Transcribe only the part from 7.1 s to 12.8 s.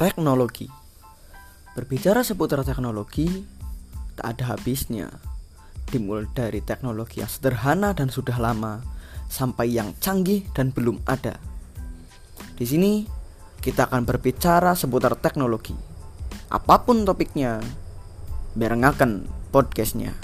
yang sederhana dan sudah lama, sampai yang canggih dan belum ada. Di